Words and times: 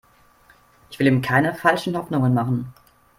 Ich 0.89 0.97
will 0.97 1.05
ihm 1.05 1.21
keine 1.21 1.53
falschen 1.53 1.95
Hoffnungen 1.95 2.33
machen. 2.33 2.73